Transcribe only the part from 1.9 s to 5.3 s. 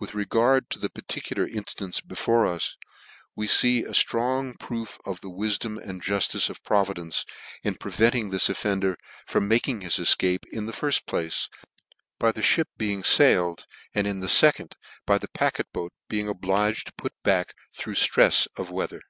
before us, we fee a ftrong proof of the